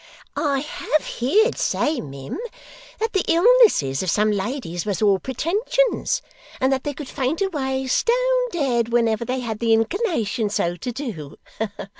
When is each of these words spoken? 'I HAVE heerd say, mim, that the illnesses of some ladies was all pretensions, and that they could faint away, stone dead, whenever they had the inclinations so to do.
'I 0.35 0.61
HAVE 0.61 1.05
heerd 1.05 1.57
say, 1.59 1.99
mim, 2.01 2.39
that 2.99 3.13
the 3.13 3.23
illnesses 3.27 4.01
of 4.01 4.09
some 4.09 4.31
ladies 4.31 4.83
was 4.83 4.99
all 4.99 5.19
pretensions, 5.19 6.23
and 6.59 6.73
that 6.73 6.83
they 6.83 6.95
could 6.95 7.07
faint 7.07 7.39
away, 7.39 7.85
stone 7.85 8.49
dead, 8.51 8.89
whenever 8.89 9.23
they 9.25 9.41
had 9.41 9.59
the 9.59 9.73
inclinations 9.73 10.55
so 10.55 10.75
to 10.75 10.91
do. 10.91 11.35